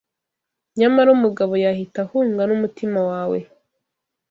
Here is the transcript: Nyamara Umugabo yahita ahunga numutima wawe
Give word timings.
Nyamara 0.79 1.09
Umugabo 1.17 1.53
yahita 1.63 1.99
ahunga 2.05 2.41
numutima 2.49 2.99
wawe 3.09 3.39